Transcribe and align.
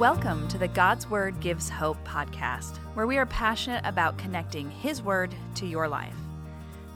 Welcome 0.00 0.48
to 0.48 0.56
the 0.56 0.66
God's 0.66 1.10
Word 1.10 1.38
Gives 1.40 1.68
Hope 1.68 2.02
podcast, 2.06 2.78
where 2.94 3.06
we 3.06 3.18
are 3.18 3.26
passionate 3.26 3.84
about 3.84 4.16
connecting 4.16 4.70
His 4.70 5.02
Word 5.02 5.34
to 5.56 5.66
your 5.66 5.86
life. 5.86 6.16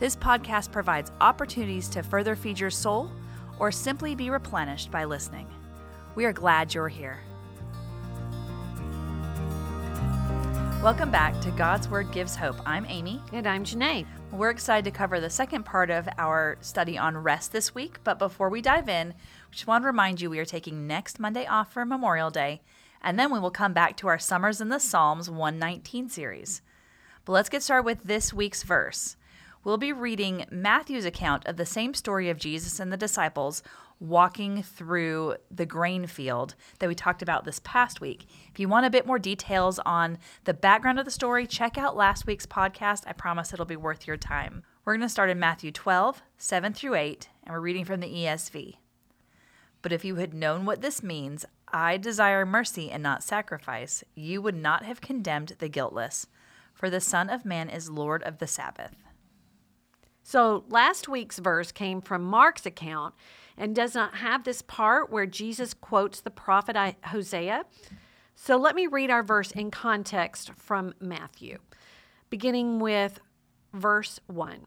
This 0.01 0.17
podcast 0.17 0.73
provides 0.73 1.13
opportunities 1.21 1.87
to 1.91 2.03
further 2.03 2.35
feed 2.35 2.59
your 2.59 2.71
soul 2.71 3.11
or 3.59 3.71
simply 3.71 4.15
be 4.15 4.31
replenished 4.31 4.91
by 4.91 5.05
listening. 5.05 5.47
We 6.15 6.25
are 6.25 6.33
glad 6.33 6.73
you're 6.73 6.89
here. 6.89 7.19
Welcome 10.83 11.11
back 11.11 11.39
to 11.43 11.51
God's 11.51 11.91
Word 11.91 12.11
Gives 12.11 12.35
Hope. 12.35 12.57
I'm 12.65 12.87
Amy. 12.87 13.21
And 13.35 13.47
I'm 13.47 13.65
Janae. 13.65 14.07
We're 14.33 14.49
excited 14.49 14.87
to 14.87 14.97
cover 14.97 15.21
the 15.21 15.29
second 15.29 15.65
part 15.65 15.91
of 15.91 16.09
our 16.17 16.57
study 16.63 16.97
on 16.97 17.19
rest 17.19 17.53
this 17.53 17.75
week. 17.75 17.99
But 18.03 18.19
before 18.19 18.49
we 18.49 18.63
dive 18.63 18.89
in, 18.89 19.09
we 19.09 19.53
just 19.53 19.67
want 19.67 19.83
to 19.83 19.89
remind 19.89 20.23
you 20.23 20.31
we 20.31 20.39
are 20.39 20.47
taking 20.47 20.87
next 20.87 21.21
Monday 21.21 21.45
off 21.45 21.71
for 21.71 21.85
Memorial 21.85 22.31
Day, 22.31 22.63
and 23.05 23.19
then 23.19 23.31
we 23.31 23.39
will 23.39 23.51
come 23.51 23.75
back 23.75 23.97
to 23.99 24.09
our 24.09 24.19
Summers 24.19 24.61
in 24.61 24.71
the 24.71 24.81
Psalms 24.81 25.29
119 25.31 26.09
series. 26.09 26.63
But 27.25 27.33
let's 27.33 27.51
get 27.51 27.63
started 27.63 27.85
with 27.85 28.03
this 28.05 28.33
week's 28.33 28.63
verse. 28.63 29.17
We'll 29.63 29.79
be 29.79 29.93
reading 29.93 30.47
Matthew's 30.51 31.05
account 31.05 31.47
of 31.47 31.57
the 31.57 31.67
same 31.67 31.95
story 31.95 32.29
of 32.31 32.39
Jesus 32.39 32.81
and 32.81 32.93
the 32.93 32.97
disciples 32.97 33.63
walking 34.01 34.63
through 34.63 35.37
the 35.51 35.67
grain 35.67 36.07
field 36.07 36.55
that 36.79 36.89
we 36.89 36.95
talked 36.95 37.23
about 37.23 37.45
this 37.45 37.61
past 37.63 38.01
week. 38.01 38.27
If 38.51 38.59
you 38.59 38.69
want 38.69 38.87
a 38.87 38.91
bit 38.91 39.07
more 39.07 39.19
details 39.19 39.79
on 39.87 40.19
the 40.45 40.55
background 40.55 40.99
of 40.99 41.05
the 41.05 41.11
story, 41.11 41.47
check 41.47 41.79
out 41.79 41.97
last 41.97 42.27
week's 42.27 42.47
podcast. 42.47 43.05
I 43.07 43.13
promise 43.13 43.53
it'll 43.53 43.65
be 43.65 43.77
worth 43.77 44.07
your 44.07 44.17
time. 44.17 44.65
We're 44.85 44.95
going 44.95 45.03
to 45.03 45.09
start 45.09 45.31
in 45.31 45.39
Matthew 45.39 45.73
12, 45.73 46.23
7 46.37 46.73
through 46.73 46.95
8, 46.95 47.29
and 47.45 47.55
we're 47.55 47.61
reading 47.61 47.85
from 47.85 48.01
the 48.01 48.13
ESV. 48.13 48.77
But 49.81 49.93
if 49.93 50.05
you 50.05 50.17
had 50.17 50.33
known 50.33 50.65
what 50.65 50.81
this 50.81 51.03
means, 51.03 51.45
I 51.75 51.97
desire 51.97 52.47
mercy 52.47 52.89
and 52.89 53.03
not 53.03 53.25
sacrifice, 53.25 54.05
you 54.15 54.41
would 54.41 54.55
not 54.55 54.85
have 54.85 55.01
condemned 55.01 55.57
the 55.59 55.69
guiltless. 55.69 56.29
For 56.73 56.89
the 56.89 57.01
Son 57.01 57.29
of 57.29 57.45
Man 57.45 57.69
is 57.69 57.91
Lord 57.91 58.23
of 58.23 58.39
the 58.39 58.47
Sabbath. 58.47 58.95
So 60.23 60.65
last 60.69 61.09
week's 61.09 61.41
verse 61.41 61.73
came 61.73 62.01
from 62.01 62.23
Mark's 62.23 62.65
account 62.65 63.15
and 63.59 63.75
does 63.75 63.93
not 63.93 64.17
have 64.17 64.45
this 64.45 64.63
part 64.63 65.11
where 65.11 65.27
Jesus 65.27 65.75
quotes 65.75 66.21
the 66.21 66.31
prophet 66.31 66.77
Hosea. 67.07 67.65
So 68.37 68.57
let 68.57 68.77
me 68.77 68.87
read 68.87 69.11
our 69.11 69.25
verse 69.25 69.51
in 69.51 69.73
context 69.73 70.53
from 70.55 70.95
Matthew, 71.01 71.59
beginning 72.31 72.79
with 72.79 73.19
verse 73.73 74.21
1. 74.29 74.67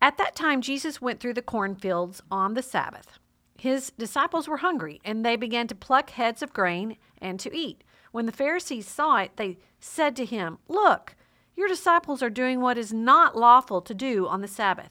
At 0.00 0.16
that 0.16 0.34
time, 0.34 0.62
Jesus 0.62 1.02
went 1.02 1.20
through 1.20 1.34
the 1.34 1.42
cornfields 1.42 2.22
on 2.30 2.54
the 2.54 2.62
Sabbath. 2.62 3.18
His 3.60 3.90
disciples 3.98 4.46
were 4.46 4.58
hungry, 4.58 5.00
and 5.04 5.24
they 5.24 5.34
began 5.34 5.66
to 5.66 5.74
pluck 5.74 6.10
heads 6.10 6.42
of 6.42 6.52
grain 6.52 6.96
and 7.20 7.40
to 7.40 7.54
eat. 7.54 7.82
When 8.12 8.26
the 8.26 8.32
Pharisees 8.32 8.86
saw 8.86 9.16
it, 9.18 9.32
they 9.36 9.58
said 9.80 10.14
to 10.16 10.24
him, 10.24 10.58
Look, 10.68 11.16
your 11.56 11.66
disciples 11.66 12.22
are 12.22 12.30
doing 12.30 12.60
what 12.60 12.78
is 12.78 12.92
not 12.92 13.36
lawful 13.36 13.80
to 13.82 13.94
do 13.94 14.28
on 14.28 14.42
the 14.42 14.48
Sabbath. 14.48 14.90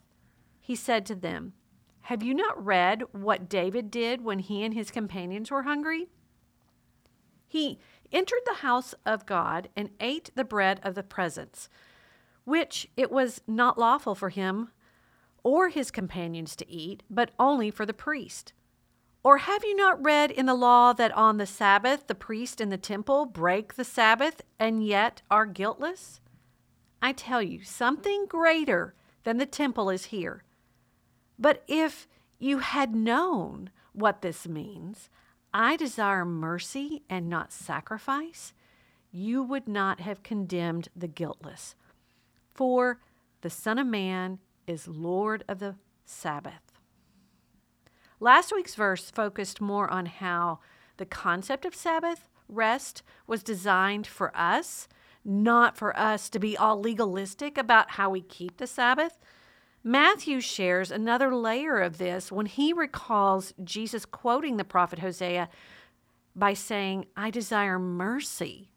He 0.59 0.75
said 0.75 1.05
to 1.05 1.15
them, 1.15 1.53
Have 2.01 2.21
you 2.21 2.33
not 2.33 2.63
read 2.63 3.03
what 3.13 3.47
David 3.47 3.89
did 3.89 4.21
when 4.21 4.39
he 4.39 4.63
and 4.63 4.73
his 4.73 4.91
companions 4.91 5.49
were 5.49 5.63
hungry? 5.63 6.09
He 7.47 7.79
entered 8.11 8.41
the 8.45 8.55
house 8.55 8.93
of 9.05 9.25
God 9.25 9.69
and 9.77 9.91
ate 10.01 10.31
the 10.35 10.43
bread 10.43 10.81
of 10.83 10.93
the 10.93 11.03
presence, 11.03 11.69
which 12.43 12.89
it 12.97 13.11
was 13.11 13.41
not 13.47 13.77
lawful 13.77 14.13
for 14.13 14.27
him 14.29 14.71
or 15.41 15.69
his 15.69 15.89
companions 15.89 16.57
to 16.57 16.69
eat, 16.69 17.03
but 17.09 17.31
only 17.39 17.71
for 17.71 17.85
the 17.85 17.93
priest. 17.93 18.51
Or 19.23 19.39
have 19.39 19.63
you 19.63 19.75
not 19.75 20.03
read 20.03 20.31
in 20.31 20.45
the 20.45 20.53
law 20.53 20.93
that 20.93 21.11
on 21.11 21.37
the 21.37 21.45
Sabbath 21.45 22.07
the 22.07 22.15
priest 22.15 22.61
in 22.61 22.69
the 22.69 22.77
temple 22.77 23.25
break 23.25 23.73
the 23.73 23.83
Sabbath 23.83 24.41
and 24.59 24.85
yet 24.85 25.21
are 25.29 25.45
guiltless? 25.45 26.21
I 27.01 27.11
tell 27.11 27.41
you, 27.41 27.63
something 27.63 28.25
greater 28.27 28.95
than 29.23 29.37
the 29.37 29.45
temple 29.45 29.89
is 29.89 30.05
here. 30.05 30.43
But 31.37 31.63
if 31.67 32.07
you 32.39 32.59
had 32.59 32.95
known 32.95 33.69
what 33.93 34.21
this 34.21 34.47
means, 34.47 35.09
I 35.53 35.75
desire 35.75 36.25
mercy 36.25 37.03
and 37.09 37.29
not 37.29 37.51
sacrifice, 37.51 38.53
you 39.11 39.43
would 39.43 39.67
not 39.67 39.99
have 39.99 40.23
condemned 40.23 40.89
the 40.95 41.07
guiltless. 41.07 41.75
For 42.53 42.99
the 43.41 43.49
Son 43.49 43.77
of 43.77 43.87
Man 43.87 44.39
is 44.65 44.87
Lord 44.87 45.43
of 45.47 45.59
the 45.59 45.75
Sabbath. 46.05 46.76
Last 48.19 48.53
week's 48.53 48.75
verse 48.75 49.09
focused 49.09 49.61
more 49.61 49.89
on 49.91 50.07
how 50.07 50.59
the 50.97 51.05
concept 51.05 51.65
of 51.65 51.75
Sabbath 51.75 52.27
rest 52.49 53.03
was 53.27 53.43
designed 53.43 54.07
for 54.07 54.35
us 54.35 54.87
not 55.27 55.75
for 55.75 55.95
us 55.99 56.29
to 56.29 56.39
be 56.39 56.55
all 56.57 56.79
legalistic 56.79 57.57
about 57.57 57.91
how 57.91 58.09
we 58.09 58.21
keep 58.21 58.57
the 58.57 58.65
Sabbath. 58.65 59.19
Matthew 59.83 60.39
shares 60.39 60.89
another 60.89 61.35
layer 61.35 61.79
of 61.79 61.97
this 61.97 62.31
when 62.31 62.45
he 62.45 62.71
recalls 62.71 63.53
Jesus 63.61 64.05
quoting 64.05 64.55
the 64.55 64.63
prophet 64.63 64.99
Hosea 64.99 65.49
by 66.33 66.53
saying, 66.53 67.07
I 67.17 67.29
desire 67.29 67.77
mercy 67.77 68.71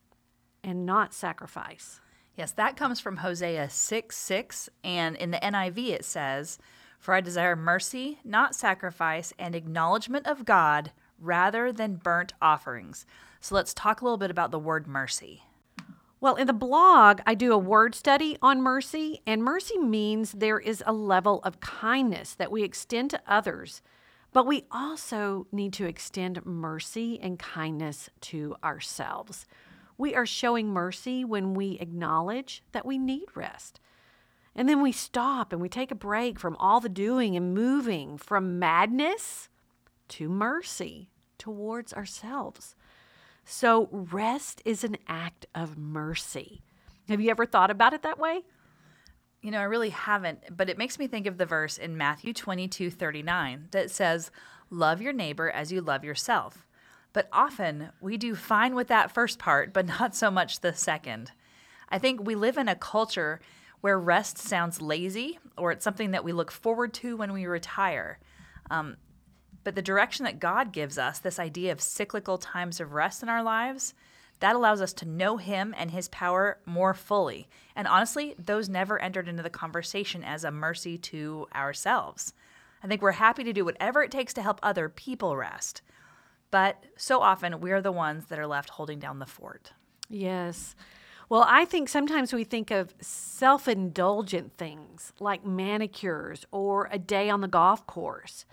and 0.64 0.84
not 0.84 1.14
sacrifice. 1.14 2.00
Yes, 2.36 2.50
that 2.52 2.76
comes 2.76 2.98
from 2.98 3.18
Hosea 3.18 3.70
6 3.70 4.16
6. 4.16 4.68
And 4.82 5.16
in 5.16 5.30
the 5.30 5.38
NIV, 5.38 5.88
it 5.90 6.04
says, 6.04 6.58
For 7.00 7.14
I 7.14 7.22
desire 7.22 7.56
mercy, 7.56 8.18
not 8.24 8.54
sacrifice, 8.54 9.32
and 9.38 9.54
acknowledgement 9.54 10.26
of 10.26 10.44
God 10.44 10.92
rather 11.18 11.72
than 11.72 11.96
burnt 11.96 12.34
offerings. 12.40 13.06
So 13.40 13.54
let's 13.54 13.74
talk 13.74 14.00
a 14.00 14.04
little 14.04 14.18
bit 14.18 14.30
about 14.30 14.50
the 14.50 14.58
word 14.58 14.86
mercy. 14.86 15.42
Well, 16.20 16.34
in 16.34 16.46
the 16.46 16.52
blog, 16.52 17.22
I 17.26 17.34
do 17.34 17.54
a 17.54 17.58
word 17.58 17.94
study 17.94 18.36
on 18.42 18.60
mercy, 18.60 19.22
and 19.26 19.42
mercy 19.42 19.78
means 19.78 20.32
there 20.32 20.58
is 20.58 20.84
a 20.86 20.92
level 20.92 21.40
of 21.42 21.60
kindness 21.60 22.34
that 22.34 22.52
we 22.52 22.62
extend 22.62 23.08
to 23.10 23.22
others, 23.26 23.80
but 24.34 24.46
we 24.46 24.66
also 24.70 25.46
need 25.50 25.72
to 25.72 25.86
extend 25.86 26.44
mercy 26.44 27.18
and 27.22 27.38
kindness 27.38 28.10
to 28.20 28.54
ourselves. 28.62 29.46
We 29.96 30.14
are 30.14 30.26
showing 30.26 30.68
mercy 30.68 31.24
when 31.24 31.54
we 31.54 31.78
acknowledge 31.80 32.62
that 32.72 32.84
we 32.84 32.98
need 32.98 33.24
rest. 33.34 33.80
And 34.54 34.68
then 34.68 34.82
we 34.82 34.92
stop 34.92 35.52
and 35.52 35.62
we 35.62 35.68
take 35.68 35.90
a 35.90 35.96
break 35.96 36.38
from 36.38 36.56
all 36.56 36.80
the 36.80 36.88
doing 36.88 37.36
and 37.36 37.54
moving 37.54 38.18
from 38.18 38.58
madness 38.58 39.48
to 40.08 40.28
mercy 40.28 41.10
towards 41.38 41.92
ourselves. 41.92 42.74
So, 43.44 43.88
rest 43.90 44.60
is 44.64 44.84
an 44.84 44.96
act 45.08 45.46
of 45.54 45.78
mercy. 45.78 46.62
Have 47.08 47.20
you 47.20 47.30
ever 47.30 47.46
thought 47.46 47.70
about 47.70 47.94
it 47.94 48.02
that 48.02 48.18
way? 48.18 48.42
You 49.40 49.50
know, 49.50 49.58
I 49.58 49.64
really 49.64 49.90
haven't, 49.90 50.56
but 50.56 50.68
it 50.68 50.78
makes 50.78 50.98
me 50.98 51.06
think 51.06 51.26
of 51.26 51.38
the 51.38 51.46
verse 51.46 51.78
in 51.78 51.96
Matthew 51.96 52.32
22 52.32 52.90
39 52.90 53.68
that 53.70 53.90
says, 53.90 54.30
Love 54.68 55.00
your 55.00 55.12
neighbor 55.12 55.50
as 55.50 55.72
you 55.72 55.80
love 55.80 56.04
yourself. 56.04 56.66
But 57.12 57.28
often 57.32 57.90
we 58.00 58.16
do 58.16 58.34
fine 58.34 58.74
with 58.74 58.88
that 58.88 59.10
first 59.10 59.38
part, 59.38 59.72
but 59.72 59.86
not 59.86 60.14
so 60.14 60.30
much 60.30 60.60
the 60.60 60.74
second. 60.74 61.32
I 61.88 61.98
think 61.98 62.20
we 62.22 62.34
live 62.34 62.56
in 62.56 62.68
a 62.68 62.76
culture 62.76 63.40
where 63.80 63.98
rest 63.98 64.38
sounds 64.38 64.82
lazy 64.82 65.38
or 65.56 65.72
it's 65.72 65.84
something 65.84 66.10
that 66.10 66.24
we 66.24 66.32
look 66.32 66.50
forward 66.50 66.92
to 66.94 67.16
when 67.16 67.32
we 67.32 67.46
retire. 67.46 68.18
Um, 68.70 68.96
but 69.64 69.74
the 69.74 69.82
direction 69.82 70.24
that 70.24 70.40
God 70.40 70.72
gives 70.72 70.98
us, 70.98 71.18
this 71.18 71.38
idea 71.38 71.72
of 71.72 71.80
cyclical 71.80 72.38
times 72.38 72.80
of 72.80 72.92
rest 72.92 73.22
in 73.22 73.28
our 73.28 73.42
lives, 73.42 73.94
that 74.40 74.56
allows 74.56 74.80
us 74.80 74.92
to 74.94 75.06
know 75.06 75.36
Him 75.36 75.74
and 75.76 75.90
His 75.90 76.08
power 76.08 76.58
more 76.64 76.94
fully. 76.94 77.48
And 77.76 77.86
honestly, 77.86 78.34
those 78.38 78.68
never 78.68 78.98
entered 78.98 79.28
into 79.28 79.42
the 79.42 79.50
conversation 79.50 80.24
as 80.24 80.44
a 80.44 80.50
mercy 80.50 80.96
to 80.98 81.46
ourselves. 81.54 82.32
I 82.82 82.86
think 82.86 83.02
we're 83.02 83.12
happy 83.12 83.44
to 83.44 83.52
do 83.52 83.66
whatever 83.66 84.02
it 84.02 84.10
takes 84.10 84.32
to 84.34 84.42
help 84.42 84.58
other 84.62 84.88
people 84.88 85.36
rest. 85.36 85.82
But 86.50 86.84
so 86.96 87.20
often 87.20 87.60
we 87.60 87.70
are 87.70 87.82
the 87.82 87.92
ones 87.92 88.26
that 88.26 88.38
are 88.38 88.46
left 88.46 88.70
holding 88.70 88.98
down 88.98 89.18
the 89.18 89.26
fort. 89.26 89.72
Yes. 90.08 90.74
Well, 91.30 91.46
I 91.46 91.64
think 91.64 91.88
sometimes 91.88 92.32
we 92.32 92.42
think 92.42 92.72
of 92.72 92.92
self 93.00 93.68
indulgent 93.68 94.58
things 94.58 95.12
like 95.20 95.46
manicures 95.46 96.44
or 96.50 96.88
a 96.90 96.98
day 96.98 97.30
on 97.30 97.40
the 97.40 97.46
golf 97.46 97.86
course. 97.86 98.44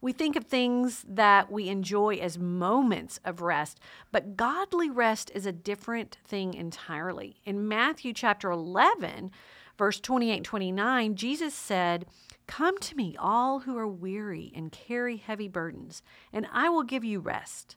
We 0.00 0.14
think 0.14 0.34
of 0.34 0.44
things 0.44 1.04
that 1.06 1.52
we 1.52 1.68
enjoy 1.68 2.16
as 2.16 2.38
moments 2.38 3.20
of 3.22 3.42
rest, 3.42 3.80
but 4.12 4.34
godly 4.34 4.88
rest 4.88 5.30
is 5.34 5.44
a 5.44 5.52
different 5.52 6.16
thing 6.26 6.54
entirely. 6.54 7.36
In 7.44 7.68
Matthew 7.68 8.14
chapter 8.14 8.50
11, 8.50 9.30
verse 9.76 10.00
28 10.00 10.36
and 10.38 10.44
29, 10.44 11.14
Jesus 11.16 11.52
said, 11.52 12.06
Come 12.46 12.78
to 12.78 12.96
me, 12.96 13.14
all 13.18 13.60
who 13.60 13.76
are 13.76 13.86
weary 13.86 14.50
and 14.56 14.72
carry 14.72 15.18
heavy 15.18 15.48
burdens, 15.48 16.02
and 16.32 16.46
I 16.50 16.70
will 16.70 16.82
give 16.82 17.04
you 17.04 17.20
rest. 17.20 17.76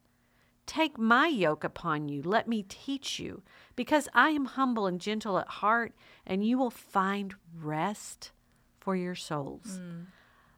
Take 0.66 0.98
my 0.98 1.28
yoke 1.28 1.64
upon 1.64 2.10
you. 2.10 2.24
Let 2.24 2.48
me 2.48 2.66
teach 2.68 3.20
you, 3.20 3.44
because 3.76 4.08
I 4.14 4.30
am 4.30 4.46
humble 4.46 4.88
and 4.88 5.00
gentle 5.00 5.38
at 5.38 5.48
heart, 5.48 5.94
and 6.26 6.46
you 6.46 6.58
will 6.58 6.72
find 6.72 7.36
rest 7.62 8.32
for 8.80 8.96
your 8.96 9.16
souls. 9.16 9.80
Mm. 9.82 10.06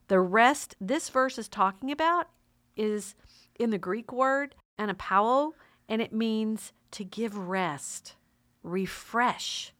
The 0.08 0.20
rest 0.20 0.76
this 0.80 1.08
verse 1.08 1.38
is 1.38 1.48
talking 1.48 1.90
about 1.90 2.28
is 2.76 3.14
in 3.58 3.70
the 3.70 3.78
Greek 3.78 4.12
word 4.12 4.54
anapao, 4.78 5.52
and 5.88 6.00
it 6.00 6.12
means 6.12 6.72
to 6.92 7.04
give 7.04 7.36
rest, 7.36 8.14
refresh, 8.62 9.74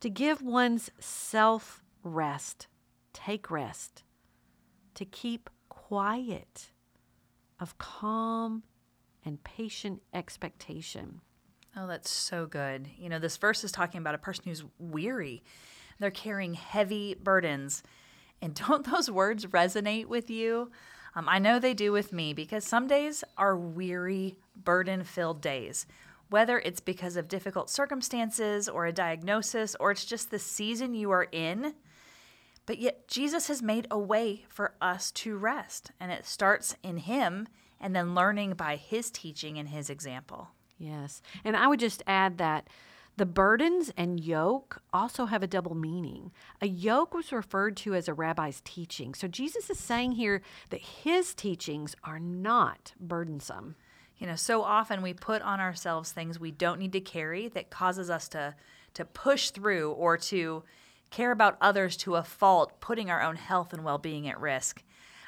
to 0.00 0.10
give 0.10 0.42
one's 0.42 0.90
self 0.98 1.82
rest, 2.02 2.66
take 3.12 3.50
rest, 3.50 4.04
to 4.94 5.04
keep 5.04 5.50
quiet, 5.68 6.70
of 7.58 7.78
calm 7.78 8.62
and 9.24 9.42
patient 9.44 10.02
expectation. 10.12 11.20
Oh, 11.76 11.86
that's 11.88 12.10
so 12.10 12.46
good. 12.46 12.88
You 12.96 13.08
know, 13.08 13.18
this 13.18 13.36
verse 13.36 13.64
is 13.64 13.72
talking 13.72 13.98
about 14.00 14.14
a 14.14 14.18
person 14.18 14.44
who's 14.46 14.64
weary. 14.78 15.42
They're 15.98 16.10
carrying 16.10 16.54
heavy 16.54 17.14
burdens. 17.14 17.82
And 18.40 18.54
don't 18.68 18.88
those 18.90 19.10
words 19.10 19.46
resonate 19.46 20.06
with 20.06 20.30
you? 20.30 20.70
Um, 21.16 21.28
I 21.28 21.38
know 21.38 21.58
they 21.58 21.74
do 21.74 21.92
with 21.92 22.12
me 22.12 22.32
because 22.32 22.64
some 22.64 22.86
days 22.86 23.24
are 23.36 23.56
weary, 23.56 24.36
burden 24.56 25.04
filled 25.04 25.40
days. 25.40 25.86
Whether 26.28 26.58
it's 26.58 26.80
because 26.80 27.16
of 27.16 27.28
difficult 27.28 27.70
circumstances 27.70 28.68
or 28.68 28.86
a 28.86 28.92
diagnosis, 28.92 29.76
or 29.78 29.90
it's 29.90 30.04
just 30.04 30.30
the 30.30 30.38
season 30.38 30.94
you 30.94 31.10
are 31.10 31.28
in, 31.30 31.74
but 32.66 32.78
yet 32.78 33.06
Jesus 33.06 33.48
has 33.48 33.62
made 33.62 33.86
a 33.90 33.98
way 33.98 34.44
for 34.48 34.74
us 34.80 35.10
to 35.12 35.36
rest. 35.36 35.90
And 36.00 36.10
it 36.10 36.24
starts 36.24 36.76
in 36.82 36.96
Him 36.98 37.46
and 37.80 37.94
then 37.94 38.14
learning 38.14 38.54
by 38.54 38.76
His 38.76 39.10
teaching 39.10 39.58
and 39.58 39.68
His 39.68 39.90
example. 39.90 40.48
Yes. 40.78 41.22
And 41.44 41.56
I 41.56 41.66
would 41.66 41.80
just 41.80 42.02
add 42.06 42.38
that 42.38 42.68
the 43.16 43.26
burdens 43.26 43.92
and 43.96 44.18
yoke 44.18 44.82
also 44.92 45.26
have 45.26 45.42
a 45.42 45.46
double 45.46 45.76
meaning. 45.76 46.32
A 46.60 46.66
yoke 46.66 47.14
was 47.14 47.32
referred 47.32 47.76
to 47.78 47.94
as 47.94 48.08
a 48.08 48.14
rabbi's 48.14 48.60
teaching. 48.64 49.14
So 49.14 49.28
Jesus 49.28 49.70
is 49.70 49.78
saying 49.78 50.12
here 50.12 50.42
that 50.70 50.80
his 50.80 51.32
teachings 51.32 51.94
are 52.02 52.18
not 52.18 52.92
burdensome. 52.98 53.76
You 54.16 54.26
know, 54.26 54.36
so 54.36 54.62
often 54.62 55.02
we 55.02 55.12
put 55.12 55.42
on 55.42 55.60
ourselves 55.60 56.10
things 56.10 56.40
we 56.40 56.50
don't 56.50 56.80
need 56.80 56.92
to 56.92 57.00
carry 57.00 57.48
that 57.48 57.70
causes 57.70 58.10
us 58.10 58.28
to 58.30 58.54
to 58.94 59.04
push 59.04 59.50
through 59.50 59.90
or 59.92 60.16
to 60.16 60.62
care 61.10 61.32
about 61.32 61.58
others 61.60 61.96
to 61.96 62.14
a 62.14 62.22
fault, 62.22 62.80
putting 62.80 63.10
our 63.10 63.22
own 63.22 63.36
health 63.36 63.72
and 63.72 63.84
well-being 63.84 64.28
at 64.28 64.40
risk. 64.40 64.82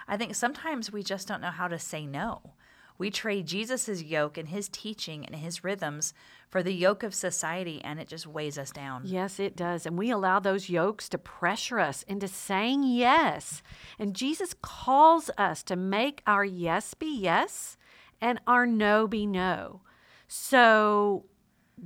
I 0.08 0.16
think 0.16 0.34
sometimes 0.34 0.92
we 0.92 1.02
just 1.02 1.26
don't 1.26 1.40
know 1.40 1.50
how 1.50 1.68
to 1.68 1.78
say 1.78 2.06
no. 2.06 2.54
We 2.98 3.10
trade 3.10 3.46
Jesus' 3.46 4.02
yoke 4.02 4.38
and 4.38 4.48
his 4.48 4.68
teaching 4.68 5.24
and 5.26 5.36
his 5.36 5.62
rhythms 5.64 6.14
for 6.48 6.62
the 6.62 6.74
yoke 6.74 7.02
of 7.02 7.14
society, 7.14 7.80
and 7.82 7.98
it 8.00 8.08
just 8.08 8.26
weighs 8.26 8.56
us 8.58 8.70
down. 8.70 9.02
Yes, 9.04 9.38
it 9.40 9.56
does. 9.56 9.86
And 9.86 9.98
we 9.98 10.10
allow 10.10 10.38
those 10.38 10.68
yokes 10.68 11.08
to 11.10 11.18
pressure 11.18 11.78
us 11.78 12.02
into 12.04 12.28
saying 12.28 12.84
yes. 12.84 13.62
And 13.98 14.14
Jesus 14.14 14.54
calls 14.62 15.30
us 15.36 15.62
to 15.64 15.76
make 15.76 16.22
our 16.26 16.44
yes 16.44 16.94
be 16.94 17.18
yes 17.18 17.76
and 18.20 18.40
our 18.46 18.66
no 18.66 19.06
be 19.06 19.26
no. 19.26 19.82
So 20.28 21.26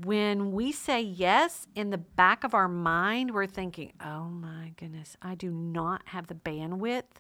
when 0.04 0.52
we 0.52 0.72
say 0.72 1.00
yes, 1.00 1.66
in 1.74 1.90
the 1.90 1.98
back 1.98 2.44
of 2.44 2.54
our 2.54 2.68
mind, 2.68 3.32
we're 3.32 3.46
thinking, 3.46 3.92
oh 4.04 4.24
my 4.24 4.72
goodness, 4.76 5.16
I 5.20 5.34
do 5.34 5.50
not 5.50 6.02
have 6.06 6.28
the 6.28 6.34
bandwidth 6.34 7.18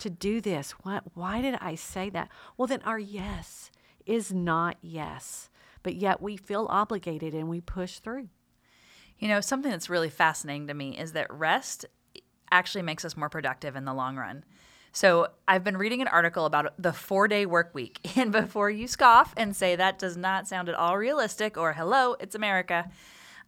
to 0.00 0.10
do 0.10 0.40
this. 0.40 0.72
What, 0.82 1.04
why 1.14 1.40
did 1.40 1.56
I 1.60 1.74
say 1.74 2.10
that? 2.10 2.28
Well, 2.56 2.66
then 2.66 2.82
our 2.82 2.98
yes 2.98 3.70
is 4.06 4.32
not 4.32 4.76
yes, 4.82 5.48
but 5.82 5.94
yet 5.94 6.20
we 6.20 6.36
feel 6.36 6.66
obligated 6.68 7.34
and 7.34 7.48
we 7.48 7.60
push 7.60 7.98
through. 7.98 8.28
You 9.18 9.28
know, 9.28 9.40
something 9.40 9.70
that's 9.70 9.90
really 9.90 10.10
fascinating 10.10 10.66
to 10.68 10.74
me 10.74 10.98
is 10.98 11.12
that 11.12 11.32
rest 11.32 11.86
actually 12.50 12.82
makes 12.82 13.04
us 13.04 13.16
more 13.16 13.28
productive 13.28 13.76
in 13.76 13.84
the 13.84 13.94
long 13.94 14.16
run. 14.16 14.44
So, 14.92 15.28
I've 15.46 15.62
been 15.62 15.76
reading 15.76 16.02
an 16.02 16.08
article 16.08 16.46
about 16.46 16.74
the 16.76 16.92
four 16.92 17.28
day 17.28 17.46
work 17.46 17.70
week. 17.74 18.00
And 18.16 18.32
before 18.32 18.70
you 18.70 18.88
scoff 18.88 19.32
and 19.36 19.54
say 19.54 19.76
that 19.76 20.00
does 20.00 20.16
not 20.16 20.48
sound 20.48 20.68
at 20.68 20.74
all 20.74 20.98
realistic 20.98 21.56
or 21.56 21.74
hello, 21.74 22.16
it's 22.18 22.34
America, 22.34 22.90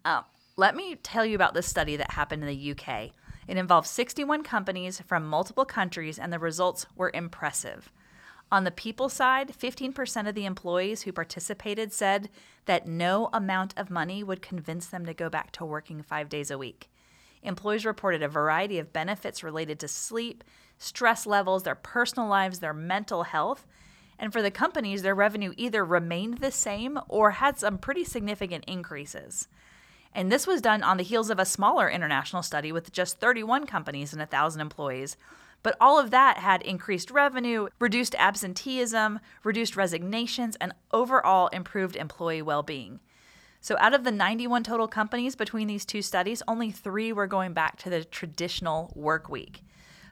um, 0.04 0.24
let 0.56 0.76
me 0.76 0.96
tell 0.96 1.24
you 1.26 1.34
about 1.34 1.54
this 1.54 1.66
study 1.66 1.96
that 1.96 2.12
happened 2.12 2.44
in 2.44 2.48
the 2.48 2.70
UK. 2.72 3.10
It 3.48 3.56
involved 3.56 3.88
61 3.88 4.42
companies 4.42 5.00
from 5.00 5.26
multiple 5.26 5.64
countries, 5.64 6.18
and 6.18 6.32
the 6.32 6.38
results 6.38 6.86
were 6.96 7.10
impressive. 7.12 7.90
On 8.52 8.64
the 8.64 8.70
people 8.70 9.08
side, 9.08 9.54
15% 9.58 10.28
of 10.28 10.34
the 10.34 10.44
employees 10.44 11.02
who 11.02 11.12
participated 11.12 11.92
said 11.92 12.28
that 12.66 12.86
no 12.86 13.30
amount 13.32 13.72
of 13.78 13.90
money 13.90 14.22
would 14.22 14.42
convince 14.42 14.86
them 14.86 15.06
to 15.06 15.14
go 15.14 15.30
back 15.30 15.52
to 15.52 15.64
working 15.64 16.02
five 16.02 16.28
days 16.28 16.50
a 16.50 16.58
week. 16.58 16.90
Employees 17.42 17.86
reported 17.86 18.22
a 18.22 18.28
variety 18.28 18.78
of 18.78 18.92
benefits 18.92 19.42
related 19.42 19.80
to 19.80 19.88
sleep, 19.88 20.44
stress 20.78 21.26
levels, 21.26 21.62
their 21.62 21.74
personal 21.74 22.28
lives, 22.28 22.58
their 22.58 22.74
mental 22.74 23.24
health. 23.24 23.66
And 24.18 24.32
for 24.32 24.42
the 24.42 24.50
companies, 24.50 25.02
their 25.02 25.14
revenue 25.14 25.54
either 25.56 25.84
remained 25.84 26.38
the 26.38 26.52
same 26.52 26.98
or 27.08 27.32
had 27.32 27.58
some 27.58 27.78
pretty 27.78 28.04
significant 28.04 28.64
increases. 28.66 29.48
And 30.14 30.30
this 30.30 30.46
was 30.46 30.60
done 30.60 30.82
on 30.82 30.98
the 30.98 31.04
heels 31.04 31.30
of 31.30 31.38
a 31.38 31.44
smaller 31.44 31.88
international 31.88 32.42
study 32.42 32.70
with 32.70 32.92
just 32.92 33.18
31 33.18 33.66
companies 33.66 34.12
and 34.12 34.20
1,000 34.20 34.60
employees. 34.60 35.16
But 35.62 35.76
all 35.80 35.98
of 35.98 36.10
that 36.10 36.38
had 36.38 36.62
increased 36.62 37.10
revenue, 37.10 37.68
reduced 37.78 38.14
absenteeism, 38.16 39.20
reduced 39.44 39.76
resignations, 39.76 40.56
and 40.56 40.74
overall 40.92 41.48
improved 41.48 41.96
employee 41.96 42.42
well 42.42 42.62
being. 42.62 43.00
So, 43.60 43.76
out 43.78 43.94
of 43.94 44.02
the 44.02 44.10
91 44.10 44.64
total 44.64 44.88
companies 44.88 45.36
between 45.36 45.68
these 45.68 45.84
two 45.84 46.02
studies, 46.02 46.42
only 46.48 46.72
three 46.72 47.12
were 47.12 47.28
going 47.28 47.52
back 47.52 47.78
to 47.78 47.90
the 47.90 48.04
traditional 48.04 48.92
work 48.96 49.28
week. 49.28 49.62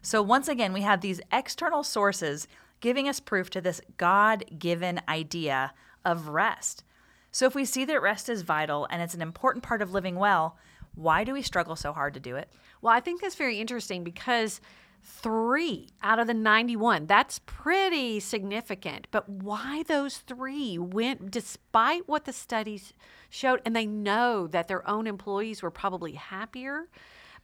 So, 0.02 0.22
once 0.22 0.46
again, 0.46 0.72
we 0.72 0.82
have 0.82 1.00
these 1.00 1.20
external 1.32 1.82
sources 1.82 2.46
giving 2.78 3.08
us 3.08 3.18
proof 3.18 3.50
to 3.50 3.60
this 3.60 3.80
God 3.96 4.44
given 4.56 5.00
idea 5.08 5.74
of 6.04 6.28
rest. 6.28 6.84
So, 7.32 7.46
if 7.46 7.54
we 7.54 7.64
see 7.64 7.84
that 7.84 8.02
rest 8.02 8.28
is 8.28 8.42
vital 8.42 8.86
and 8.90 9.02
it's 9.02 9.14
an 9.14 9.22
important 9.22 9.62
part 9.62 9.82
of 9.82 9.92
living 9.92 10.16
well, 10.16 10.56
why 10.94 11.24
do 11.24 11.32
we 11.32 11.42
struggle 11.42 11.76
so 11.76 11.92
hard 11.92 12.14
to 12.14 12.20
do 12.20 12.36
it? 12.36 12.48
Well, 12.82 12.92
I 12.92 13.00
think 13.00 13.20
that's 13.20 13.36
very 13.36 13.60
interesting 13.60 14.04
because 14.04 14.60
three 15.02 15.88
out 16.02 16.18
of 16.18 16.26
the 16.26 16.34
91, 16.34 17.06
that's 17.06 17.40
pretty 17.46 18.20
significant. 18.20 19.06
But 19.10 19.28
why 19.28 19.84
those 19.84 20.18
three 20.18 20.78
went, 20.78 21.30
despite 21.30 22.08
what 22.08 22.24
the 22.24 22.32
studies 22.32 22.92
showed, 23.28 23.62
and 23.64 23.74
they 23.74 23.86
know 23.86 24.46
that 24.48 24.68
their 24.68 24.88
own 24.88 25.06
employees 25.06 25.62
were 25.62 25.70
probably 25.70 26.12
happier. 26.12 26.88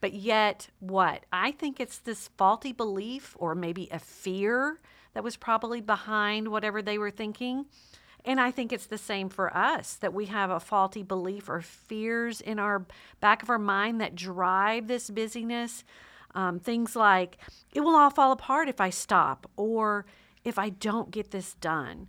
But 0.01 0.13
yet, 0.13 0.69
what? 0.81 1.25
I 1.33 1.53
think 1.53 1.81
it's 1.81 1.99
this 1.99 2.29
faulty 2.37 2.73
belief 2.73 3.35
or 3.39 3.55
maybe 3.55 3.89
a 3.91 3.99
fear 3.99 4.81
that 5.15 5.25
was 5.25 5.37
probably 5.37 5.81
behind 5.81 6.49
whatever 6.49 6.83
they 6.83 6.99
were 6.99 7.11
thinking. 7.11 7.67
And 8.27 8.41
I 8.41 8.51
think 8.51 8.73
it's 8.73 8.87
the 8.87 8.99
same 8.99 9.29
for 9.29 9.57
us 9.57 9.95
that 9.95 10.13
we 10.13 10.27
have 10.27 10.51
a 10.51 10.59
faulty 10.59 11.05
belief 11.05 11.49
or 11.49 11.63
fears 11.63 12.41
in 12.41 12.59
our 12.59 12.85
back 13.21 13.43
of 13.43 13.49
our 13.49 13.59
mind 13.59 14.01
that 14.01 14.17
drive 14.17 14.89
this 14.89 15.09
busyness. 15.09 15.85
Um, 16.35 16.59
things 16.59 16.97
like, 16.97 17.39
it 17.73 17.81
will 17.81 17.95
all 17.95 18.11
fall 18.11 18.33
apart 18.33 18.69
if 18.69 18.81
I 18.81 18.91
stop, 18.91 19.49
or 19.57 20.05
if 20.45 20.59
I 20.59 20.69
don't 20.69 21.11
get 21.11 21.31
this 21.31 21.55
done. 21.55 22.09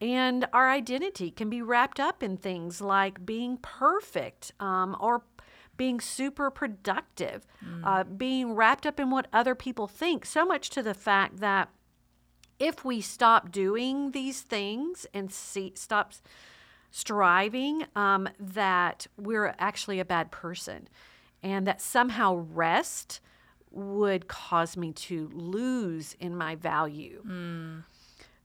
And 0.00 0.46
our 0.52 0.70
identity 0.70 1.30
can 1.30 1.50
be 1.50 1.60
wrapped 1.60 1.98
up 1.98 2.22
in 2.22 2.36
things 2.36 2.80
like 2.80 3.26
being 3.26 3.58
perfect 3.58 4.52
um, 4.60 4.96
or 5.00 5.22
being 5.76 6.00
super 6.00 6.50
productive, 6.50 7.46
mm. 7.64 7.80
uh, 7.84 8.04
being 8.04 8.54
wrapped 8.54 8.86
up 8.86 9.00
in 9.00 9.10
what 9.10 9.26
other 9.32 9.54
people 9.54 9.86
think, 9.86 10.24
so 10.24 10.44
much 10.44 10.70
to 10.70 10.82
the 10.82 10.94
fact 10.94 11.40
that 11.40 11.68
if 12.58 12.84
we 12.84 13.00
stop 13.00 13.50
doing 13.50 14.12
these 14.12 14.40
things 14.40 15.06
and 15.12 15.32
see, 15.32 15.72
stop 15.74 16.12
striving, 16.90 17.84
um, 17.94 18.28
that 18.38 19.06
we're 19.18 19.54
actually 19.58 20.00
a 20.00 20.04
bad 20.04 20.30
person. 20.30 20.88
And 21.42 21.66
that 21.66 21.80
somehow 21.80 22.34
rest 22.34 23.20
would 23.70 24.26
cause 24.26 24.76
me 24.76 24.92
to 24.92 25.30
lose 25.32 26.16
in 26.18 26.36
my 26.36 26.54
value. 26.54 27.22
Mm. 27.26 27.84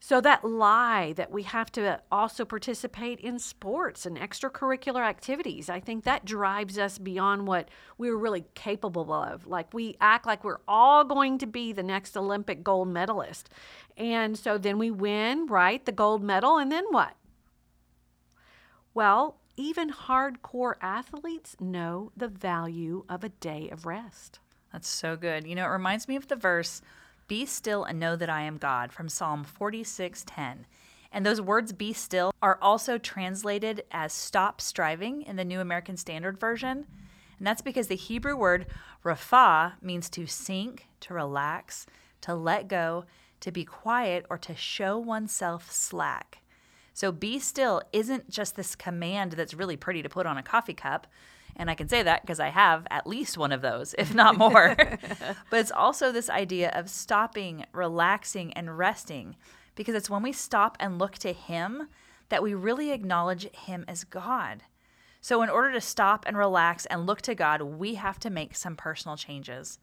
So, 0.03 0.19
that 0.21 0.43
lie 0.43 1.13
that 1.13 1.31
we 1.31 1.43
have 1.43 1.71
to 1.73 2.01
also 2.11 2.43
participate 2.43 3.19
in 3.19 3.37
sports 3.37 4.03
and 4.03 4.17
extracurricular 4.17 5.07
activities, 5.07 5.69
I 5.69 5.79
think 5.79 6.05
that 6.05 6.25
drives 6.25 6.79
us 6.79 6.97
beyond 6.97 7.45
what 7.45 7.69
we're 7.99 8.17
really 8.17 8.45
capable 8.55 9.13
of. 9.13 9.45
Like, 9.45 9.71
we 9.75 9.97
act 10.01 10.25
like 10.25 10.43
we're 10.43 10.57
all 10.67 11.03
going 11.03 11.37
to 11.37 11.45
be 11.45 11.71
the 11.71 11.83
next 11.83 12.17
Olympic 12.17 12.63
gold 12.63 12.87
medalist. 12.87 13.51
And 13.95 14.35
so 14.39 14.57
then 14.57 14.79
we 14.79 14.89
win, 14.89 15.45
right? 15.45 15.85
The 15.85 15.91
gold 15.91 16.23
medal, 16.23 16.57
and 16.57 16.71
then 16.71 16.85
what? 16.89 17.13
Well, 18.95 19.37
even 19.55 19.91
hardcore 19.91 20.77
athletes 20.81 21.55
know 21.59 22.11
the 22.17 22.27
value 22.27 23.05
of 23.07 23.23
a 23.23 23.29
day 23.29 23.69
of 23.69 23.85
rest. 23.85 24.39
That's 24.73 24.87
so 24.87 25.15
good. 25.15 25.45
You 25.45 25.53
know, 25.53 25.65
it 25.65 25.69
reminds 25.69 26.07
me 26.07 26.15
of 26.15 26.27
the 26.27 26.35
verse 26.35 26.81
be 27.31 27.45
still 27.45 27.85
and 27.85 27.97
know 27.97 28.17
that 28.17 28.29
I 28.29 28.41
am 28.41 28.57
God 28.57 28.91
from 28.91 29.07
Psalm 29.07 29.45
46:10. 29.45 30.65
And 31.13 31.25
those 31.25 31.39
words 31.39 31.71
be 31.71 31.93
still 31.93 32.33
are 32.41 32.59
also 32.61 32.97
translated 32.97 33.85
as 33.89 34.11
stop 34.11 34.59
striving 34.59 35.21
in 35.21 35.37
the 35.37 35.45
New 35.45 35.61
American 35.61 35.95
Standard 35.95 36.37
Version. 36.37 36.87
And 37.37 37.47
that's 37.47 37.61
because 37.61 37.87
the 37.87 37.95
Hebrew 37.95 38.35
word 38.35 38.65
rapha 39.05 39.81
means 39.81 40.09
to 40.09 40.27
sink, 40.27 40.89
to 40.99 41.13
relax, 41.13 41.85
to 42.19 42.35
let 42.35 42.67
go, 42.67 43.05
to 43.39 43.49
be 43.49 43.63
quiet, 43.63 44.25
or 44.29 44.37
to 44.39 44.53
show 44.53 44.97
oneself 44.97 45.71
slack. 45.71 46.39
So 46.93 47.13
be 47.13 47.39
still 47.39 47.81
isn't 47.93 48.29
just 48.29 48.57
this 48.57 48.75
command 48.75 49.31
that's 49.31 49.53
really 49.53 49.77
pretty 49.77 50.01
to 50.01 50.09
put 50.09 50.25
on 50.25 50.37
a 50.37 50.43
coffee 50.43 50.73
cup. 50.73 51.07
And 51.55 51.69
I 51.69 51.75
can 51.75 51.89
say 51.89 52.03
that 52.03 52.21
because 52.21 52.39
I 52.39 52.49
have 52.49 52.87
at 52.89 53.07
least 53.07 53.37
one 53.37 53.51
of 53.51 53.61
those, 53.61 53.93
if 53.97 54.13
not 54.15 54.37
more. 54.37 54.75
but 55.49 55.59
it's 55.59 55.71
also 55.71 56.11
this 56.11 56.29
idea 56.29 56.69
of 56.73 56.89
stopping, 56.89 57.65
relaxing, 57.73 58.53
and 58.53 58.77
resting 58.77 59.35
because 59.75 59.95
it's 59.95 60.09
when 60.09 60.23
we 60.23 60.31
stop 60.31 60.77
and 60.79 60.99
look 60.99 61.17
to 61.19 61.33
Him 61.33 61.87
that 62.29 62.43
we 62.43 62.53
really 62.53 62.91
acknowledge 62.91 63.49
Him 63.51 63.85
as 63.87 64.03
God. 64.03 64.63
So, 65.19 65.43
in 65.43 65.49
order 65.49 65.71
to 65.73 65.81
stop 65.81 66.25
and 66.27 66.35
relax 66.35 66.85
and 66.87 67.05
look 67.05 67.21
to 67.23 67.35
God, 67.35 67.61
we 67.61 67.95
have 67.95 68.19
to 68.21 68.29
make 68.29 68.55
some 68.55 68.75
personal 68.75 69.17
changes. 69.17 69.77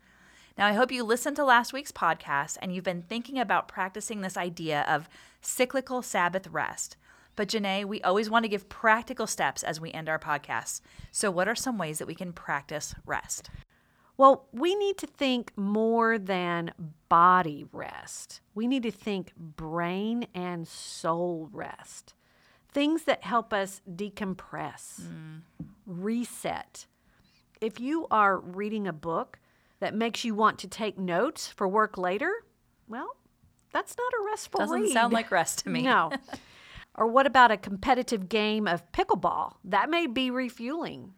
Now, 0.56 0.66
I 0.66 0.72
hope 0.72 0.90
you 0.90 1.04
listened 1.04 1.36
to 1.36 1.44
last 1.44 1.72
week's 1.72 1.92
podcast 1.92 2.56
and 2.60 2.74
you've 2.74 2.82
been 2.82 3.02
thinking 3.02 3.38
about 3.38 3.68
practicing 3.68 4.20
this 4.20 4.36
idea 4.36 4.84
of 4.88 5.08
cyclical 5.40 6.02
Sabbath 6.02 6.48
rest. 6.48 6.96
But, 7.38 7.50
Janae, 7.50 7.84
we 7.84 8.02
always 8.02 8.28
want 8.28 8.42
to 8.46 8.48
give 8.48 8.68
practical 8.68 9.28
steps 9.28 9.62
as 9.62 9.80
we 9.80 9.92
end 9.92 10.08
our 10.08 10.18
podcasts. 10.18 10.80
So, 11.12 11.30
what 11.30 11.46
are 11.46 11.54
some 11.54 11.78
ways 11.78 11.98
that 11.98 12.08
we 12.08 12.16
can 12.16 12.32
practice 12.32 12.96
rest? 13.06 13.48
Well, 14.16 14.48
we 14.50 14.74
need 14.74 14.98
to 14.98 15.06
think 15.06 15.52
more 15.54 16.18
than 16.18 16.72
body 17.08 17.64
rest. 17.70 18.40
We 18.56 18.66
need 18.66 18.82
to 18.82 18.90
think 18.90 19.36
brain 19.36 20.26
and 20.34 20.66
soul 20.66 21.48
rest. 21.52 22.12
Things 22.72 23.04
that 23.04 23.22
help 23.22 23.52
us 23.52 23.82
decompress, 23.88 25.02
mm. 25.02 25.42
reset. 25.86 26.86
If 27.60 27.78
you 27.78 28.08
are 28.10 28.36
reading 28.36 28.88
a 28.88 28.92
book 28.92 29.38
that 29.78 29.94
makes 29.94 30.24
you 30.24 30.34
want 30.34 30.58
to 30.58 30.66
take 30.66 30.98
notes 30.98 31.46
for 31.46 31.68
work 31.68 31.96
later, 31.96 32.32
well, 32.88 33.14
that's 33.72 33.96
not 33.96 34.12
a 34.20 34.24
restful 34.24 34.58
Doesn't 34.58 34.80
read. 34.80 34.92
sound 34.92 35.12
like 35.12 35.30
rest 35.30 35.60
to 35.60 35.70
me. 35.70 35.82
No. 35.82 36.10
or 36.98 37.06
what 37.06 37.26
about 37.26 37.52
a 37.52 37.56
competitive 37.56 38.28
game 38.28 38.66
of 38.66 38.90
pickleball? 38.92 39.54
That 39.64 39.88
may 39.88 40.06
be 40.06 40.30
refueling. 40.30 41.14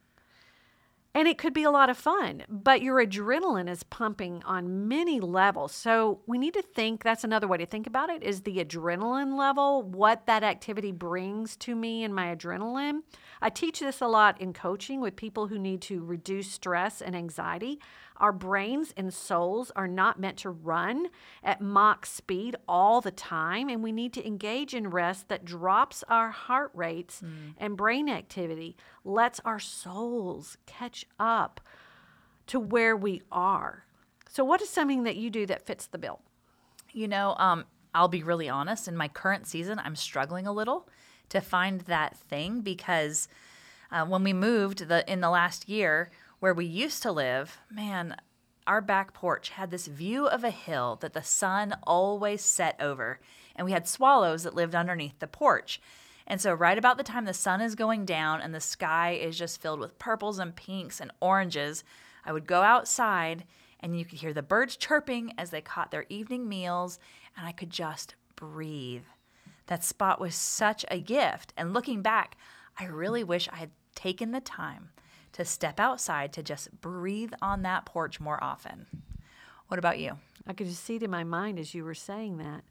And 1.12 1.26
it 1.26 1.38
could 1.38 1.52
be 1.52 1.64
a 1.64 1.72
lot 1.72 1.90
of 1.90 1.98
fun, 1.98 2.44
but 2.48 2.82
your 2.82 3.04
adrenaline 3.04 3.68
is 3.68 3.82
pumping 3.82 4.44
on 4.44 4.86
many 4.86 5.18
levels. 5.18 5.74
So 5.74 6.20
we 6.26 6.38
need 6.38 6.54
to 6.54 6.62
think 6.62 7.02
that's 7.02 7.24
another 7.24 7.48
way 7.48 7.58
to 7.58 7.66
think 7.66 7.88
about 7.88 8.10
it 8.10 8.22
is 8.22 8.42
the 8.42 8.64
adrenaline 8.64 9.36
level, 9.36 9.82
what 9.82 10.26
that 10.26 10.44
activity 10.44 10.92
brings 10.92 11.56
to 11.56 11.74
me 11.74 12.04
and 12.04 12.14
my 12.14 12.36
adrenaline. 12.36 13.00
I 13.42 13.50
teach 13.50 13.80
this 13.80 14.00
a 14.00 14.06
lot 14.06 14.40
in 14.40 14.52
coaching 14.52 15.00
with 15.00 15.16
people 15.16 15.48
who 15.48 15.58
need 15.58 15.82
to 15.82 16.04
reduce 16.04 16.52
stress 16.52 17.02
and 17.02 17.16
anxiety. 17.16 17.80
Our 18.20 18.32
brains 18.32 18.92
and 18.96 19.12
souls 19.12 19.72
are 19.74 19.88
not 19.88 20.20
meant 20.20 20.36
to 20.38 20.50
run 20.50 21.08
at 21.42 21.62
Mach 21.62 22.04
speed 22.04 22.54
all 22.68 23.00
the 23.00 23.10
time, 23.10 23.70
and 23.70 23.82
we 23.82 23.92
need 23.92 24.12
to 24.12 24.26
engage 24.26 24.74
in 24.74 24.90
rest 24.90 25.28
that 25.28 25.44
drops 25.44 26.04
our 26.08 26.30
heart 26.30 26.70
rates 26.74 27.22
mm. 27.24 27.54
and 27.56 27.76
brain 27.76 28.08
activity, 28.10 28.76
lets 29.04 29.40
our 29.40 29.58
souls 29.58 30.58
catch 30.66 31.06
up 31.18 31.60
to 32.46 32.60
where 32.60 32.94
we 32.94 33.22
are. 33.32 33.84
So, 34.28 34.44
what 34.44 34.60
is 34.60 34.68
something 34.68 35.04
that 35.04 35.16
you 35.16 35.30
do 35.30 35.46
that 35.46 35.66
fits 35.66 35.86
the 35.86 35.98
bill? 35.98 36.20
You 36.92 37.08
know, 37.08 37.34
um, 37.38 37.64
I'll 37.94 38.08
be 38.08 38.22
really 38.22 38.48
honest. 38.48 38.86
In 38.86 38.96
my 38.96 39.08
current 39.08 39.46
season, 39.46 39.78
I'm 39.78 39.96
struggling 39.96 40.46
a 40.46 40.52
little 40.52 40.88
to 41.30 41.40
find 41.40 41.80
that 41.82 42.16
thing 42.16 42.60
because 42.60 43.28
uh, 43.90 44.04
when 44.04 44.22
we 44.22 44.32
moved 44.32 44.88
the 44.88 45.10
in 45.10 45.20
the 45.20 45.30
last 45.30 45.68
year, 45.68 46.10
where 46.40 46.54
we 46.54 46.64
used 46.64 47.02
to 47.02 47.12
live, 47.12 47.58
man, 47.70 48.16
our 48.66 48.80
back 48.80 49.12
porch 49.12 49.50
had 49.50 49.70
this 49.70 49.86
view 49.86 50.26
of 50.26 50.42
a 50.42 50.50
hill 50.50 50.96
that 51.02 51.12
the 51.12 51.22
sun 51.22 51.76
always 51.84 52.42
set 52.42 52.76
over, 52.80 53.20
and 53.54 53.64
we 53.64 53.72
had 53.72 53.86
swallows 53.86 54.42
that 54.42 54.54
lived 54.54 54.74
underneath 54.74 55.18
the 55.18 55.26
porch. 55.26 55.80
And 56.26 56.40
so, 56.40 56.54
right 56.54 56.78
about 56.78 56.96
the 56.96 57.04
time 57.04 57.24
the 57.24 57.34
sun 57.34 57.60
is 57.60 57.74
going 57.74 58.04
down 58.04 58.40
and 58.40 58.54
the 58.54 58.60
sky 58.60 59.12
is 59.12 59.38
just 59.38 59.60
filled 59.60 59.80
with 59.80 59.98
purples 59.98 60.38
and 60.38 60.54
pinks 60.56 61.00
and 61.00 61.10
oranges, 61.20 61.84
I 62.24 62.32
would 62.32 62.46
go 62.46 62.62
outside 62.62 63.44
and 63.80 63.98
you 63.98 64.04
could 64.04 64.18
hear 64.18 64.34
the 64.34 64.42
birds 64.42 64.76
chirping 64.76 65.32
as 65.38 65.50
they 65.50 65.60
caught 65.60 65.90
their 65.90 66.06
evening 66.08 66.48
meals, 66.48 66.98
and 67.36 67.46
I 67.46 67.52
could 67.52 67.70
just 67.70 68.14
breathe. 68.36 69.04
That 69.66 69.84
spot 69.84 70.20
was 70.20 70.34
such 70.34 70.84
a 70.88 71.00
gift. 71.00 71.52
And 71.56 71.72
looking 71.72 72.02
back, 72.02 72.36
I 72.78 72.84
really 72.84 73.24
wish 73.24 73.48
I 73.48 73.56
had 73.56 73.70
taken 73.94 74.32
the 74.32 74.40
time 74.40 74.90
to 75.32 75.44
step 75.44 75.78
outside 75.78 76.32
to 76.34 76.42
just 76.42 76.80
breathe 76.80 77.32
on 77.40 77.62
that 77.62 77.86
porch 77.86 78.20
more 78.20 78.42
often. 78.42 78.86
What 79.68 79.78
about 79.78 79.98
you? 79.98 80.18
I 80.46 80.52
could 80.52 80.66
just 80.66 80.84
see 80.84 80.96
it 80.96 81.02
in 81.02 81.10
my 81.10 81.24
mind 81.24 81.58
as 81.58 81.74
you 81.74 81.84
were 81.84 81.94
saying 81.94 82.38
that. 82.38 82.64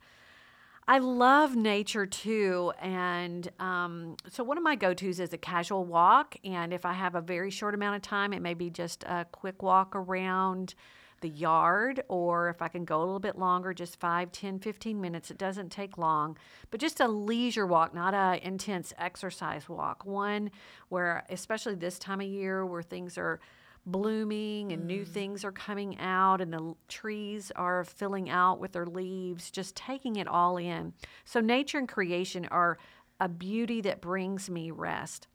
I 0.88 0.98
love 0.98 1.56
nature 1.56 2.08
too. 2.08 2.74
And 2.82 3.48
um, 3.60 4.18
so, 4.28 4.44
one 4.44 4.58
of 4.58 4.64
my 4.64 4.76
go 4.76 4.96
tos 4.96 5.20
is 5.20 5.32
a 5.34 5.38
casual 5.38 5.86
walk. 5.86 6.36
And 6.44 6.74
if 6.74 6.84
I 6.84 6.94
have 6.94 7.14
a 7.14 7.22
very 7.22 7.52
short 7.52 7.76
amount 7.76 7.98
of 7.98 8.02
time, 8.02 8.34
it 8.34 8.42
may 8.42 8.56
be 8.56 8.72
just 8.72 9.04
a 9.04 9.28
quick 9.32 9.62
walk 9.62 9.96
around 9.96 10.74
the 11.22 11.30
yard, 11.30 12.04
or 12.08 12.50
if 12.50 12.62
I 12.62 12.68
can 12.68 12.86
go 12.86 13.00
a 13.00 13.06
little 13.06 13.20
bit 13.20 13.38
longer, 13.38 13.74
just 13.74 14.00
5, 14.00 14.32
10, 14.32 14.60
15 14.60 15.00
minutes. 15.00 15.32
It 15.32 15.38
doesn't 15.38 15.72
take 15.72 15.98
long, 15.98 16.38
but 16.72 16.80
just 16.80 17.00
a 17.00 17.08
leisure 17.08 17.68
walk, 17.68 17.94
not 17.94 18.14
a 18.14 18.46
intense 18.46 18.94
exercise 18.98 19.68
walk. 19.70 20.06
One 20.06 20.52
where, 20.90 21.26
especially 21.30 21.76
this 21.76 22.00
time 22.00 22.22
of 22.22 22.28
year 22.28 22.66
where 22.66 22.82
things 22.82 23.18
are 23.18 23.40
blooming 23.86 24.72
and 24.72 24.84
mm. 24.84 24.88
new 24.88 25.06
things 25.06 25.44
are 25.44 25.52
coming 25.52 25.98
out 26.00 26.42
and 26.42 26.54
the 26.54 26.76
trees 26.88 27.52
are 27.56 27.84
filling 27.84 28.30
out 28.30 28.60
with 28.60 28.72
their 28.74 28.86
leaves, 28.86 29.50
just 29.52 29.76
taking 29.76 30.18
it 30.18 30.28
all 30.28 30.58
in. 30.58 30.94
So, 31.26 31.40
nature 31.40 31.78
and 31.78 31.88
creation 31.88 32.46
are 32.52 32.78
a 33.20 33.28
beauty 33.28 33.82
that 33.82 34.02
brings 34.02 34.50
me 34.50 34.72
rest. 34.72 35.28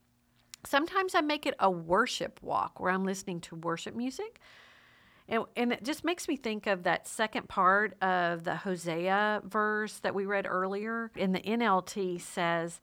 Sometimes 0.66 1.14
I 1.14 1.20
make 1.20 1.44
it 1.46 1.54
a 1.58 1.70
worship 1.70 2.40
walk 2.42 2.80
where 2.80 2.90
I'm 2.90 3.04
listening 3.04 3.40
to 3.42 3.56
worship 3.56 3.94
music. 3.94 4.40
And, 5.28 5.44
and 5.56 5.72
it 5.72 5.84
just 5.84 6.04
makes 6.04 6.28
me 6.28 6.36
think 6.36 6.66
of 6.66 6.82
that 6.82 7.08
second 7.08 7.48
part 7.48 8.00
of 8.02 8.44
the 8.44 8.56
Hosea 8.56 9.42
verse 9.44 9.98
that 10.00 10.14
we 10.14 10.26
read 10.26 10.46
earlier. 10.46 11.10
In 11.16 11.32
the 11.32 11.40
NLT 11.40 12.20
says, 12.20 12.80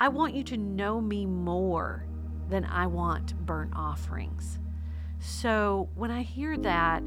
I 0.00 0.08
want 0.08 0.34
you 0.34 0.42
to 0.44 0.56
know 0.56 1.00
me 1.00 1.26
more 1.26 2.06
than 2.48 2.64
I 2.64 2.86
want 2.86 3.36
burnt 3.44 3.72
offerings. 3.76 4.58
So 5.18 5.88
when 5.94 6.10
I 6.10 6.22
hear 6.22 6.56
that, 6.58 7.02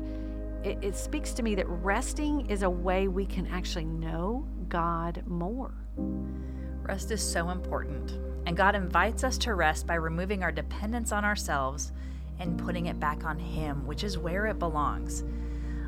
it, 0.63 0.77
it 0.81 0.95
speaks 0.95 1.33
to 1.33 1.43
me 1.43 1.55
that 1.55 1.67
resting 1.67 2.49
is 2.49 2.63
a 2.63 2.69
way 2.69 3.07
we 3.07 3.25
can 3.25 3.47
actually 3.47 3.85
know 3.85 4.47
God 4.67 5.23
more. 5.27 5.73
Rest 6.83 7.11
is 7.11 7.21
so 7.21 7.49
important, 7.49 8.19
and 8.45 8.55
God 8.55 8.75
invites 8.75 9.23
us 9.23 9.37
to 9.39 9.53
rest 9.53 9.85
by 9.85 9.95
removing 9.95 10.43
our 10.43 10.51
dependence 10.51 11.11
on 11.11 11.25
ourselves 11.25 11.91
and 12.39 12.59
putting 12.59 12.87
it 12.87 12.99
back 12.99 13.25
on 13.25 13.39
Him, 13.39 13.85
which 13.85 14.03
is 14.03 14.17
where 14.17 14.47
it 14.47 14.59
belongs. 14.59 15.23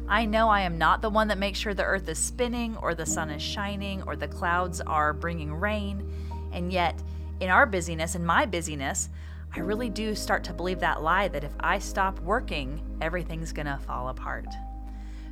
I 0.08 0.26
know 0.26 0.50
I 0.50 0.62
am 0.62 0.80
not 0.80 1.04
the 1.04 1.10
one 1.10 1.28
that 1.28 1.38
makes 1.38 1.60
sure 1.60 1.76
the 1.76 1.84
earth 1.84 2.10
is 2.10 2.18
spinning 2.18 2.76
or 2.78 2.96
the 2.96 3.06
sun 3.06 3.30
is 3.30 3.44
shining 3.44 4.02
or 4.04 4.16
the 4.16 4.28
clouds 4.28 4.82
are 4.82 5.14
bringing 5.14 5.54
rain. 5.54 6.12
And 6.52 6.74
yet, 6.74 7.02
in 7.40 7.50
our 7.50 7.68
busyness 7.68 8.16
and 8.16 8.26
my 8.26 8.48
busyness, 8.48 9.10
I 9.56 9.60
really 9.60 9.90
do 9.90 10.16
start 10.16 10.44
to 10.46 10.54
believe 10.54 10.80
that 10.80 11.04
lie 11.04 11.28
that 11.28 11.44
if 11.44 11.54
I 11.60 11.78
stop 11.78 12.20
working, 12.22 12.82
everything's 13.02 13.54
gonna 13.54 13.80
fall 13.86 14.10
apart. 14.10 14.48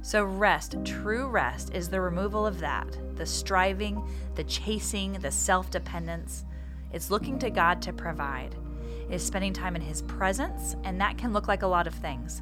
So, 0.04 0.24
rest, 0.24 0.76
true 0.86 1.28
rest, 1.28 1.74
is 1.74 1.90
the 1.90 2.00
removal 2.00 2.46
of 2.46 2.60
that 2.60 2.98
the 3.16 3.26
striving, 3.26 4.08
the 4.36 4.44
chasing, 4.44 5.14
the 5.14 5.32
self 5.32 5.72
dependence. 5.72 6.46
It's 6.94 7.10
looking 7.10 7.40
to 7.40 7.50
God 7.50 7.82
to 7.82 7.94
provide 7.94 8.56
is 9.10 9.24
spending 9.24 9.54
time 9.54 9.76
in 9.76 9.82
His 9.82 10.02
presence, 10.04 10.76
and 10.84 11.00
that 11.00 11.18
can 11.18 11.34
look 11.34 11.48
like 11.48 11.64
a 11.64 11.68
lot 11.68 11.88
of 11.88 11.94
things. 11.94 12.42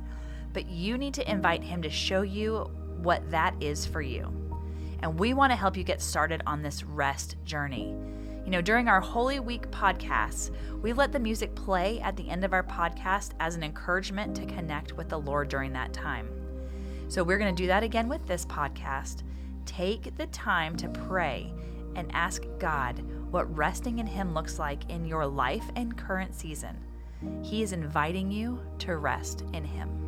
But 0.54 0.68
you 0.68 0.98
need 0.98 1.14
to 1.16 1.30
invite 1.30 1.64
Him 1.64 1.82
to 1.82 1.90
show 1.90 2.22
you 2.22 2.70
what 2.98 3.30
that 3.32 3.56
is 3.60 3.86
for 3.86 4.02
you. 4.02 4.32
And 5.02 5.20
we 5.20 5.34
want 5.34 5.52
to 5.52 5.58
help 5.58 5.78
you 5.78 5.84
get 5.84 6.02
started 6.02 6.42
on 6.48 6.62
this 6.62 6.84
rest 6.84 7.36
journey. 7.46 7.96
You 8.46 8.52
know, 8.52 8.62
during 8.62 8.88
our 8.88 9.02
Holy 9.02 9.40
Week 9.40 9.70
podcasts, 9.72 10.52
we 10.82 10.94
let 10.94 11.12
the 11.12 11.20
music 11.20 11.56
play 11.56 12.00
at 12.02 12.16
the 12.16 12.30
end 12.30 12.44
of 12.44 12.54
our 12.54 12.64
podcast 12.64 13.32
as 13.40 13.56
an 13.56 13.64
encouragement 13.64 14.36
to 14.36 14.46
connect 14.46 14.94
with 14.94 15.10
the 15.10 15.20
Lord 15.20 15.50
during 15.50 15.74
that 15.74 15.94
time. 15.94 16.30
So 17.08 17.24
we're 17.24 17.38
going 17.38 17.56
to 17.56 17.64
do 17.64 17.68
that 17.68 17.84
again 17.84 18.08
with 18.08 18.26
this 18.26 18.46
podcast. 18.46 19.24
Take 19.66 20.16
the 20.18 20.28
time 20.28 20.76
to 20.78 20.90
pray 20.90 21.54
and 21.96 22.10
ask 22.14 22.44
God 22.60 23.04
what 23.32 23.56
resting 23.56 24.00
in 24.00 24.08
Him 24.08 24.34
looks 24.34 24.60
like 24.60 24.90
in 24.90 25.06
your 25.06 25.26
life 25.26 25.70
and 25.76 25.98
current 25.98 26.36
season. 26.36 26.78
He 27.42 27.64
is 27.64 27.74
inviting 27.74 28.32
you 28.32 28.60
to 28.80 28.98
rest 28.98 29.44
in 29.54 29.64
Him. 29.64 30.05